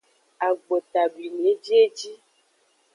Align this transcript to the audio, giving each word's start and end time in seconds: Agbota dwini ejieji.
Agbota 0.47 1.01
dwini 1.11 1.43
ejieji. 1.53 2.13